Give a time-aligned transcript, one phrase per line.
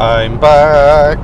[0.00, 1.18] I'm back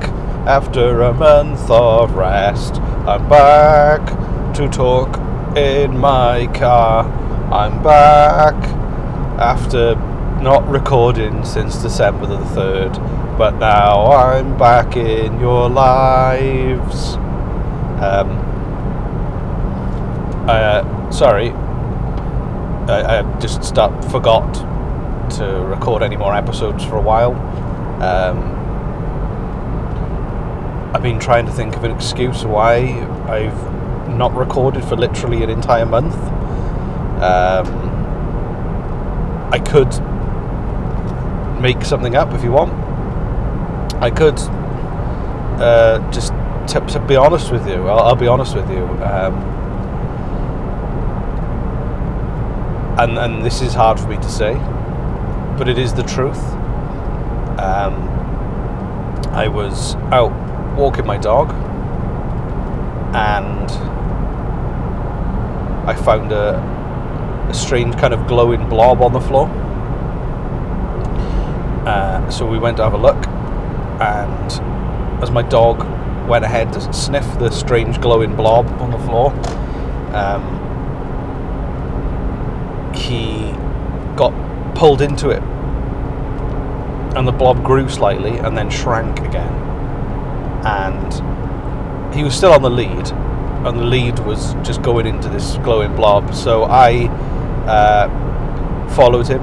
[0.47, 2.75] after a month of rest.
[2.75, 4.05] I'm back
[4.53, 5.17] to talk
[5.57, 7.03] in my car.
[7.51, 8.53] I'm back
[9.39, 9.95] after
[10.43, 17.15] not recording since December the 3rd, but now I'm back in your lives.
[17.99, 18.29] Um,
[20.47, 21.49] uh, sorry,
[22.87, 24.53] I, I just start, forgot
[25.37, 27.33] to record any more episodes for a while.
[28.03, 28.57] Um,
[30.97, 32.77] I've been trying to think of an excuse why
[33.29, 36.15] I've not recorded for literally an entire month.
[37.21, 37.67] Um,
[39.53, 39.91] I could
[41.61, 42.73] make something up if you want.
[44.01, 44.39] I could
[45.61, 46.33] uh, just
[46.73, 47.87] to, to, be honest with you.
[47.87, 48.83] I'll, I'll be honest with you.
[49.03, 49.35] Um,
[52.97, 54.55] and and this is hard for me to say,
[55.59, 56.43] but it is the truth.
[57.59, 58.01] Um,
[59.35, 61.49] I was out walking my dog,
[63.15, 63.71] and
[65.89, 66.57] I found a,
[67.49, 69.47] a strange kind of glowing blob on the floor.
[71.87, 73.27] Uh, so we went to have a look,
[73.99, 75.79] and as my dog
[76.29, 79.31] went ahead to sniff the strange glowing blob on the floor,
[80.13, 80.57] um,
[82.93, 83.51] he
[84.15, 84.33] got
[84.75, 85.41] pulled into it
[87.15, 89.66] and the blob grew slightly and then shrank again
[90.65, 95.57] and he was still on the lead and the lead was just going into this
[95.57, 96.33] glowing blob.
[96.33, 97.07] So i
[97.67, 98.07] uh,
[98.95, 99.41] followed him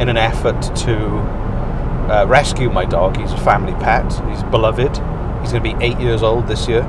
[0.00, 0.96] in an effort to
[2.10, 3.16] uh, rescue my dog.
[3.16, 4.10] He's a family pet.
[4.28, 4.96] He's beloved.
[5.40, 6.82] He's going to be eight years old this year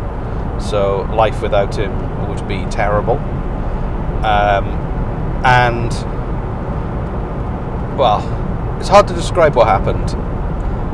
[0.59, 1.91] so life without him
[2.27, 3.17] would be terrible.
[4.25, 4.65] Um,
[5.45, 5.91] and
[7.97, 8.19] well,
[8.79, 10.09] it's hard to describe what happened.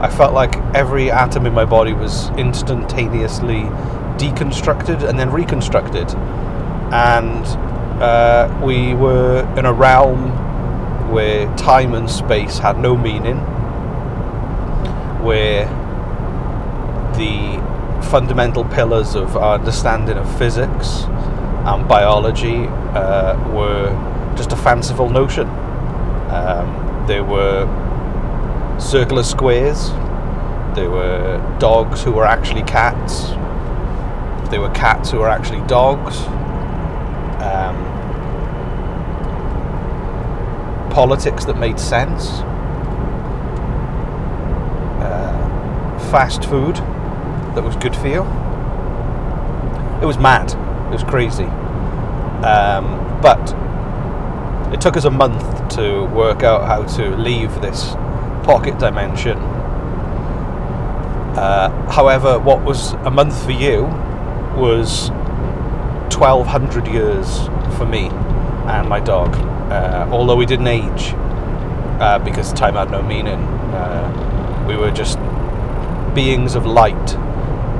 [0.03, 3.61] I felt like every atom in my body was instantaneously
[4.17, 6.13] deconstructed and then reconstructed,
[6.91, 7.45] and
[8.03, 13.37] uh, we were in a realm where time and space had no meaning,
[15.23, 15.67] where
[17.13, 17.63] the
[18.09, 21.03] fundamental pillars of our understanding of physics
[21.65, 23.87] and biology uh, were
[24.35, 25.47] just a fanciful notion.
[26.29, 27.65] Um, there were
[28.83, 29.89] circular squares.
[30.75, 33.29] There were dogs who were actually cats.
[34.51, 36.17] There were cats who were actually dogs.
[37.41, 37.93] Um,
[40.91, 42.29] politics that made sense.
[45.01, 46.75] Uh, fast food
[47.55, 48.21] that was good for you.
[50.01, 50.51] It was mad.
[50.87, 51.45] It was crazy.
[52.45, 53.41] Um, but
[54.73, 57.95] it took us a month to work out how to leave this
[58.43, 59.37] pocket dimension.
[61.37, 63.83] Uh, however, what was a month for you
[64.55, 65.09] was
[66.15, 68.09] 1200 years for me
[68.67, 69.35] and my dog.
[69.71, 71.13] Uh, although we didn't age
[71.99, 73.39] uh, because time had no meaning,
[73.73, 75.17] uh, we were just
[76.13, 77.17] beings of light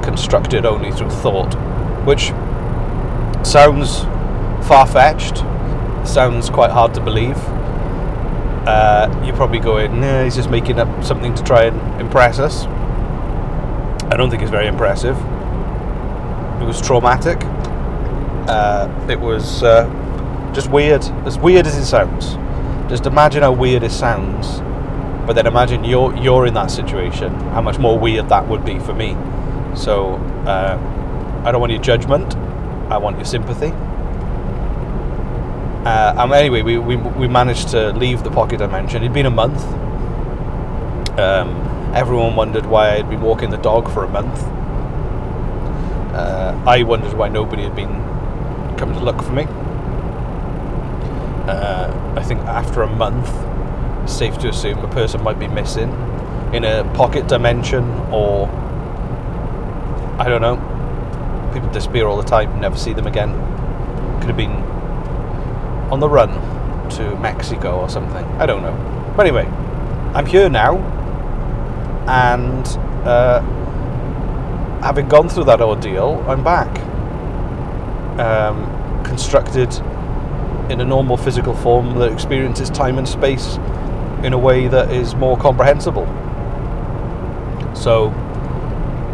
[0.03, 1.53] constructed only through thought,
[2.06, 2.34] which
[3.45, 4.01] sounds
[4.68, 5.44] far fetched
[6.07, 7.38] sounds quite hard to believe.
[8.68, 12.66] Uh, you're probably going, nah, he's just making up something to try and impress us.
[14.12, 15.18] I don't think it's very impressive.
[16.62, 17.40] It was traumatic.
[18.47, 19.85] Uh, it was uh,
[20.53, 22.35] just weird, as weird as it sounds.
[22.90, 24.59] Just imagine how weird it sounds,
[25.25, 27.34] but then imagine you're you're in that situation.
[27.51, 29.16] How much more weird that would be for me.
[29.75, 32.35] So uh, I don't want your judgment.
[32.90, 33.74] I want your sympathy.
[35.86, 39.04] Uh, um, anyway, we, we, we managed to leave the pocket dimension.
[39.04, 39.62] It'd been a month.
[41.20, 41.50] Um,
[41.94, 44.42] everyone wondered why I'd been walking the dog for a month.
[46.14, 47.92] Uh, I wondered why nobody had been
[48.78, 49.44] coming to look for me.
[51.50, 53.30] Uh, I think after a month,
[54.04, 55.92] it's safe to assume a person might be missing
[56.54, 58.48] in a pocket dimension, or
[60.18, 60.56] I don't know.
[61.54, 63.34] People disappear all the time, never see them again.
[64.19, 64.73] Could have been
[65.94, 66.30] on the run
[66.90, 68.25] to Mexico or something.
[68.42, 69.13] I don't know.
[69.16, 69.45] But anyway,
[70.16, 70.78] I'm here now,
[72.07, 72.68] and
[73.07, 73.42] uh,
[74.81, 76.80] having gone through that ordeal, I'm back.
[78.19, 79.72] Um, constructed
[80.72, 83.57] in a normal physical form that experiences time and space
[84.24, 86.06] in a way that is more comprehensible.
[87.75, 88.07] So,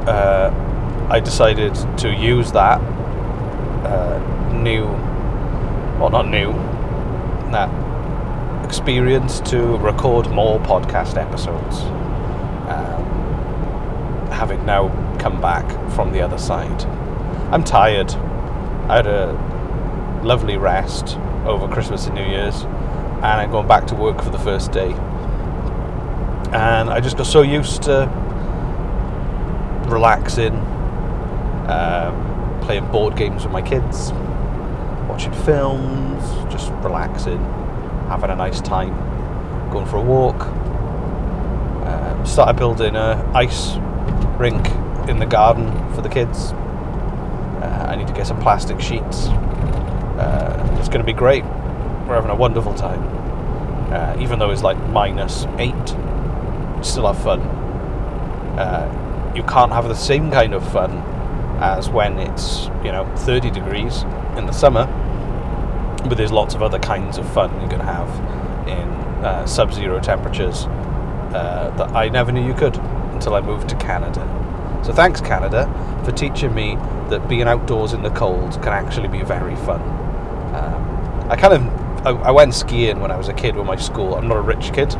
[0.07, 2.79] uh, I decided to use that
[3.83, 4.19] uh,
[4.53, 4.85] new,
[5.99, 6.53] well, not new,
[7.51, 7.69] that
[8.65, 11.83] experience to record more podcast episodes.
[12.69, 13.03] um,
[14.31, 14.87] having now
[15.17, 16.83] come back from the other side.
[17.51, 18.11] I'm tired.
[18.87, 19.33] I had a
[20.23, 24.39] lovely rest over Christmas and New Year's, and I'm going back to work for the
[24.39, 24.93] first day.
[26.51, 28.07] And I just got so used to
[29.87, 30.55] relaxing,
[31.67, 34.11] um, playing board games with my kids,
[35.19, 37.43] watching films, just relaxing,
[38.07, 38.95] having a nice time,
[39.69, 40.43] going for a walk.
[41.85, 43.75] Um, started building a ice
[44.39, 44.65] rink
[45.09, 46.53] in the garden for the kids.
[46.53, 49.27] Uh, I need to get some plastic sheets.
[50.15, 51.43] Uh, it's going to be great.
[51.43, 53.03] We're having a wonderful time.
[53.91, 55.75] Uh, even though it's like minus eight,
[56.81, 57.41] still have fun.
[58.57, 60.91] Uh, you can't have the same kind of fun
[61.59, 64.03] as when it's you know 30 degrees
[64.37, 64.87] in the summer,
[66.07, 68.09] but there's lots of other kinds of fun you can have
[68.67, 68.87] in
[69.23, 70.65] uh, sub-zero temperatures
[71.33, 74.25] uh, that I never knew you could until I moved to Canada.
[74.83, 75.65] So thanks Canada
[76.05, 76.75] for teaching me
[77.09, 79.81] that being outdoors in the cold can actually be very fun.
[80.55, 83.75] Um, I kind of I, I, went skiing when I was a kid with my
[83.75, 84.15] school.
[84.15, 84.95] I'm not a rich kid.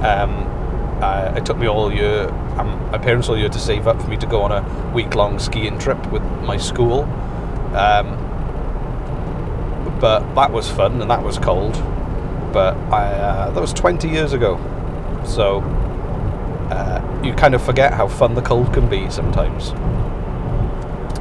[0.00, 0.46] Um,
[1.02, 2.28] I, it took me all year,
[2.58, 5.14] um, my parents all year to save up for me to go on a week
[5.16, 7.02] long skiing trip with my school.
[7.74, 8.23] Um,
[10.00, 11.74] but that was fun and that was cold.
[12.52, 14.58] But I, uh, that was 20 years ago.
[15.24, 15.60] So
[16.70, 19.70] uh, you kind of forget how fun the cold can be sometimes.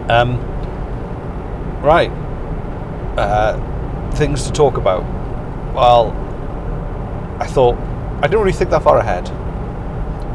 [0.10, 0.40] Um,
[1.82, 2.12] right.
[3.18, 5.04] Uh, things to talk about.
[5.74, 6.12] Well,
[7.40, 7.78] I thought
[8.20, 9.26] I didn't really think that far ahead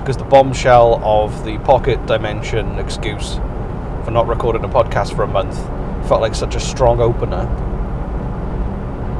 [0.01, 3.37] because the bombshell of the pocket dimension excuse
[4.05, 5.57] for not recording a podcast for a month
[6.09, 7.47] felt like such a strong opener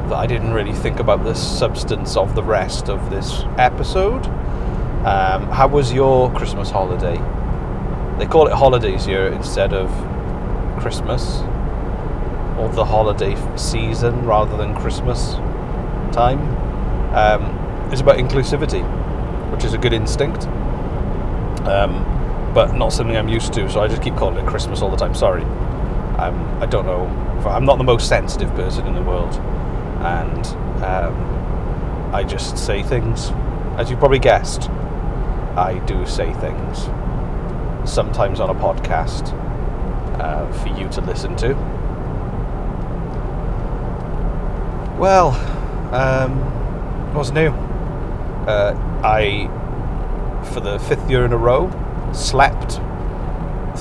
[0.09, 4.25] that I didn't really think about the substance of the rest of this episode.
[5.05, 7.15] Um, how was your Christmas holiday?
[8.17, 9.89] They call it holidays here instead of
[10.81, 11.39] Christmas,
[12.57, 15.35] or the holiday season rather than Christmas
[16.13, 16.39] time.
[17.13, 18.83] Um, it's about inclusivity,
[19.51, 20.47] which is a good instinct,
[21.65, 22.03] um,
[22.53, 23.69] but not something I'm used to.
[23.69, 25.15] So I just keep calling it Christmas all the time.
[25.15, 27.05] Sorry, I don't know.
[27.47, 29.33] I'm not the most sensitive person in the world,
[30.01, 30.45] and
[30.83, 33.31] um, I just say things.
[33.77, 34.69] As you probably guessed,
[35.55, 36.89] I do say things.
[37.89, 39.33] Sometimes on a podcast
[40.19, 41.53] uh, for you to listen to.
[44.99, 45.29] Well,
[45.93, 46.33] um,
[47.13, 47.49] what's new?
[48.47, 49.47] Uh, I,
[50.53, 51.71] for the fifth year in a row,
[52.13, 52.79] slept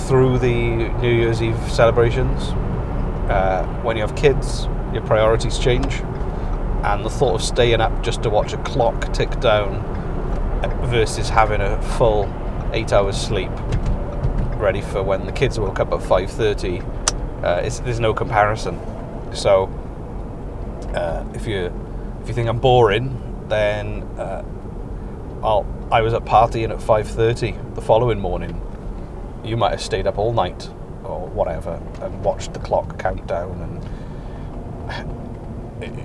[0.06, 2.50] through the New Year's Eve celebrations.
[3.30, 4.68] Uh, when you have kids,
[4.98, 5.94] your priorities change,
[6.84, 9.84] and the thought of staying up just to watch a clock tick down
[10.88, 12.32] versus having a full
[12.72, 13.50] eight hours sleep
[14.56, 18.78] ready for when the kids woke up at 5.30 uh, there's no comparison.
[19.32, 19.66] So
[20.94, 21.72] uh, if you
[22.22, 24.44] if you think I'm boring then uh,
[25.42, 28.60] I'll, I was at partying at 5.30 the following morning.
[29.44, 30.68] You might have stayed up all night
[31.04, 33.97] or whatever and watched the clock count down and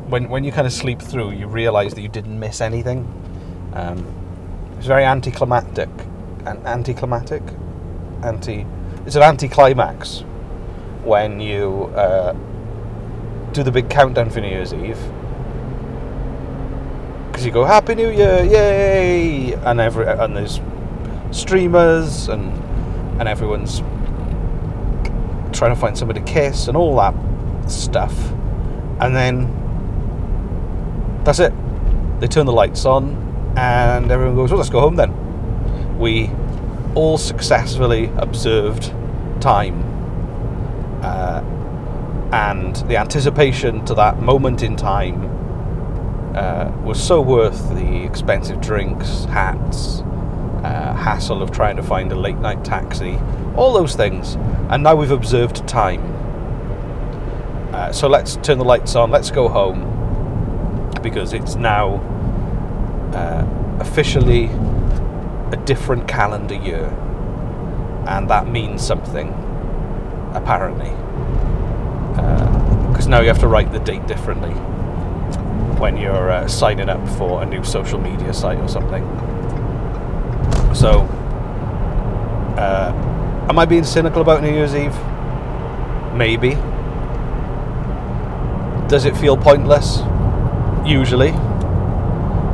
[0.07, 2.99] when, when you kind of sleep through you realize that you didn't miss anything
[3.73, 4.05] um,
[4.77, 5.89] it's very anticlimactic
[6.45, 7.41] anticlimactic
[8.23, 8.65] anti.
[9.05, 10.23] It's an anti-climax
[11.03, 12.33] when you uh,
[13.51, 14.99] do the big countdown for New Year's Eve
[17.27, 19.53] because you go Happy New Year, yay!
[19.53, 20.61] And every and there's
[21.31, 22.51] streamers and
[23.19, 23.79] and everyone's
[25.51, 27.13] trying to find somebody to kiss and all that
[27.69, 28.13] stuff,
[28.99, 29.47] and then
[31.23, 31.53] that's it.
[32.19, 35.13] They turn the lights on, and everyone goes, "Well, let's go home then."
[35.99, 36.29] We
[36.95, 38.93] all successfully observed
[39.39, 39.83] time.
[41.01, 41.41] Uh,
[42.31, 45.29] and the anticipation to that moment in time
[46.35, 50.01] uh, was so worth the expensive drinks, hats,
[50.63, 53.19] uh, hassle of trying to find a late night taxi,
[53.55, 54.35] all those things.
[54.69, 56.01] And now we've observed time.
[57.73, 59.81] Uh, so let's turn the lights on, let's go home,
[61.01, 61.95] because it's now
[63.15, 63.43] uh,
[63.79, 64.45] officially
[65.51, 66.85] a different calendar year,
[68.07, 69.29] and that means something,
[70.35, 70.91] apparently.
[72.89, 74.53] Because uh, now you have to write the date differently
[75.79, 79.03] when you're uh, signing up for a new social media site or something.
[80.75, 81.01] So,
[82.55, 82.93] uh,
[83.49, 84.95] am I being cynical about New Year's Eve?
[86.13, 86.55] Maybe.
[88.87, 89.99] Does it feel pointless?
[90.85, 91.31] Usually.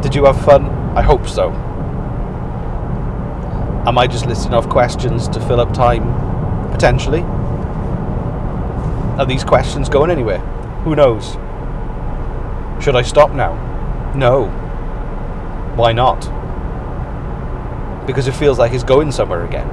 [0.02, 0.66] Did you have fun?
[0.96, 1.52] I hope so.
[3.86, 6.04] Am I just listing off questions to fill up time?
[6.72, 7.22] Potentially.
[9.20, 10.40] Are these questions going anywhere?
[10.84, 11.34] Who knows?
[12.84, 13.54] Should I stop now?
[14.16, 14.48] No.
[15.76, 16.22] Why not?
[18.08, 19.68] Because it feels like it's going somewhere again.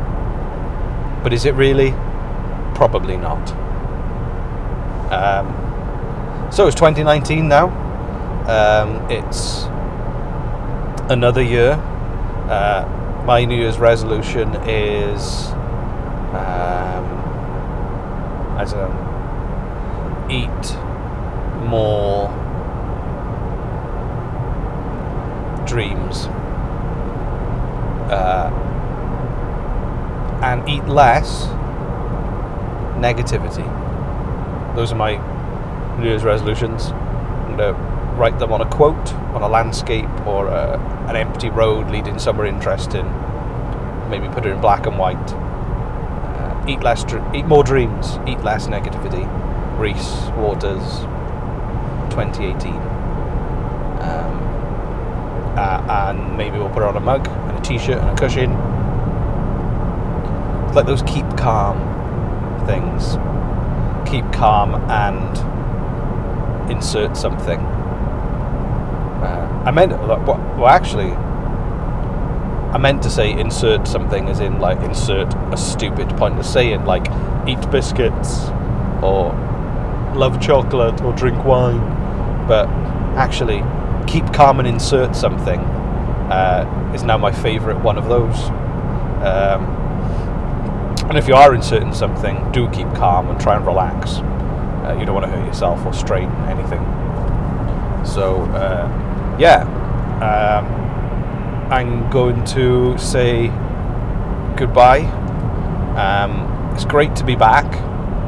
[1.23, 1.93] But is it really?
[2.75, 3.53] Probably not.
[5.13, 5.66] Um,
[6.51, 7.69] so it's 2019 now.
[8.47, 9.65] Um, it's
[11.11, 11.73] another year.
[12.49, 15.49] Uh, my New Year's resolution is
[16.33, 17.05] um,
[18.59, 18.87] as a
[20.31, 20.77] eat
[21.69, 22.29] more
[25.67, 26.27] dreams
[28.11, 28.51] uh,
[30.43, 31.47] and eat less
[32.97, 33.67] negativity.
[34.77, 35.36] Those are my
[35.99, 36.87] New Year's resolutions.
[36.87, 37.81] I'm going to
[38.17, 42.47] write them on a quote, on a landscape, or a, an empty road leading somewhere
[42.47, 43.07] interesting.
[44.11, 45.17] Maybe put it in black and white.
[45.17, 48.19] Uh, eat less, dr- eat more dreams.
[48.27, 49.27] Eat less negativity.
[49.79, 50.83] Reese Waters,
[52.15, 52.73] 2018.
[54.03, 54.47] Um,
[55.57, 58.53] uh, and maybe we'll put it on a mug and a t-shirt and a cushion.
[60.75, 61.79] Like those keep calm
[62.67, 63.17] things.
[64.09, 65.56] Keep calm and
[66.71, 67.59] insert something.
[69.21, 71.13] Uh, I meant well, actually,
[72.73, 77.07] I meant to say insert something as in like insert a stupid pointless saying like
[77.49, 78.49] eat biscuits
[79.03, 79.33] or
[80.15, 81.79] love chocolate or drink wine,
[82.47, 82.69] but
[83.17, 83.63] actually
[84.07, 85.61] keep calm and insert something
[86.31, 88.51] uh, is now my favourite one of those.
[89.25, 89.65] Um,
[91.09, 94.17] and if you are inserting something, do keep calm and try and relax.
[94.87, 96.81] Uh, you don't want to hurt yourself or strain anything.
[98.05, 99.63] So, uh, yeah,
[100.23, 103.49] um, I'm going to say
[104.57, 105.01] goodbye.
[105.97, 107.65] Um, it's great to be back.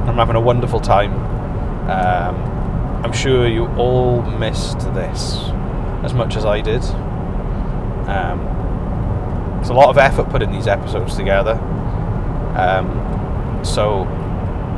[0.08, 1.12] I'm having a wonderful time.
[1.88, 5.36] Um, I'm sure you all missed this
[6.02, 6.82] as much as I did.
[8.08, 8.40] Um,
[9.60, 11.52] it's a lot of effort putting these episodes together.
[12.56, 14.04] Um, so,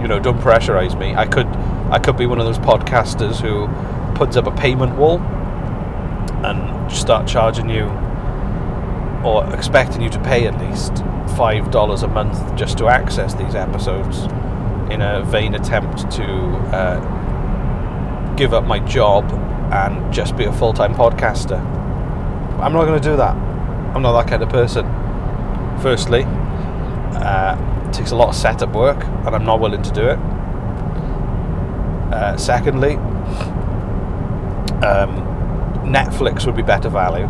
[0.01, 1.15] you know, don't pressurize me.
[1.15, 3.69] I could, I could be one of those podcasters who
[4.15, 5.19] puts up a payment wall
[6.45, 7.85] and start charging you
[9.25, 11.05] or expecting you to pay at least
[11.37, 14.25] five dollars a month just to access these episodes
[14.91, 16.25] in a vain attempt to
[16.75, 19.25] uh, give up my job
[19.73, 21.61] and just be a full time podcaster.
[22.61, 23.37] I'm not going to do that.
[23.95, 24.85] I'm not that kind of person.
[25.81, 27.57] Firstly, uh,
[27.91, 30.19] it takes a lot of setup work, and I'm not willing to do it.
[32.13, 32.95] Uh, secondly,
[34.85, 35.27] um,
[35.85, 37.29] Netflix would be better value,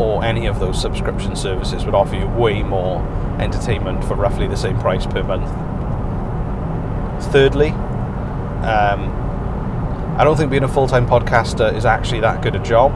[0.00, 3.02] or any of those subscription services would offer you way more
[3.40, 5.48] entertainment for roughly the same price per month.
[7.32, 9.10] Thirdly, um,
[10.16, 12.92] I don't think being a full time podcaster is actually that good a job.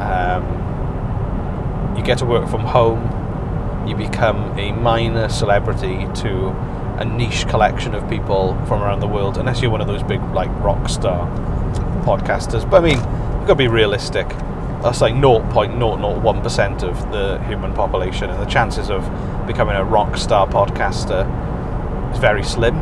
[0.00, 0.44] Um,
[1.96, 3.08] you get to work from home,
[3.86, 6.48] you become a minor celebrity to
[6.98, 10.20] a niche collection of people from around the world, unless you're one of those big,
[10.32, 11.28] like, rock star
[12.04, 12.68] podcasters.
[12.68, 14.28] But I mean, you've got to be realistic.
[14.82, 19.02] That's like 0.001% of the human population, and the chances of
[19.46, 21.24] becoming a rock star podcaster
[22.12, 22.76] is very slim.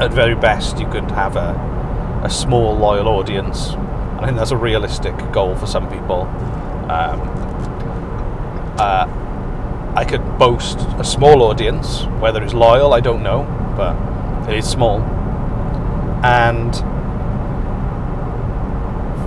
[0.00, 1.74] At very best, you could have a
[2.24, 3.74] a small loyal audience.
[4.18, 6.22] I think that's a realistic goal for some people.
[6.90, 7.20] Um,
[8.78, 9.06] uh,
[9.96, 13.44] I could boast a small audience, whether it's loyal, I don't know,
[13.76, 13.94] but
[14.48, 15.00] it is small.
[16.24, 16.74] And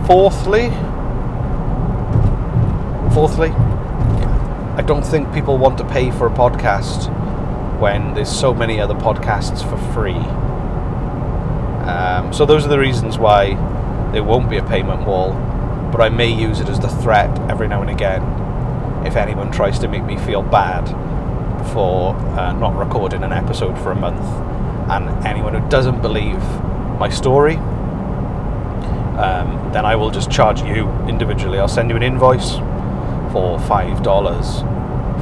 [0.05, 0.69] fourthly,
[3.13, 3.51] fourthly,
[4.75, 7.09] I don't think people want to pay for a podcast
[7.79, 10.19] when there's so many other podcasts for free.
[11.87, 13.53] Um, so those are the reasons why
[14.11, 15.31] there won't be a payment wall,
[15.93, 18.21] but I may use it as the threat every now and again
[19.07, 20.85] if anyone tries to make me feel bad
[21.73, 24.21] for uh, not recording an episode for a month.
[24.89, 26.39] And anyone who doesn't believe
[26.99, 27.55] my story,
[29.17, 31.59] um, then I will just charge you individually.
[31.59, 32.57] I'll send you an invoice
[33.31, 34.61] for five dollars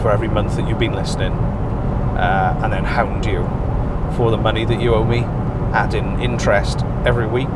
[0.01, 3.43] for every month that you've been listening, uh, and then hound you
[4.15, 5.19] for the money that you owe me
[5.73, 7.49] adding interest every week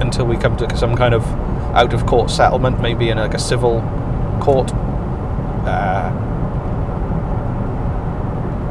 [0.00, 1.24] until we come to some kind of
[1.74, 3.80] out of court settlement, maybe in like a civil
[4.40, 4.72] court.
[5.66, 6.10] Uh,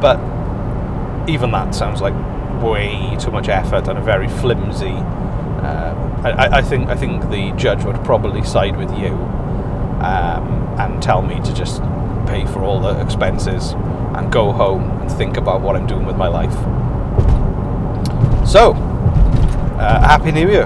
[0.02, 0.20] but
[1.30, 2.14] even that sounds like
[2.62, 4.96] way too much effort and a very flimsy.
[5.62, 9.10] Uh, I, I, think I think the judge would probably side with you
[10.02, 11.82] um, and tell me to just
[12.28, 13.74] pay for all the expenses
[14.16, 16.54] and go home and think about what I'm doing with my life.
[18.48, 18.74] So,
[19.80, 20.66] uh, Happy New Year.